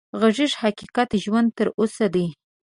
[0.19, 2.25] غږېږه حقيقت ژوندی تر اوسه دی